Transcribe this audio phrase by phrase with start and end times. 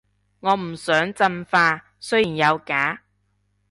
[0.39, 3.03] 我唔想進化，雖然有假